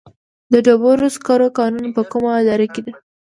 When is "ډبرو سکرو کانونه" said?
0.65-1.89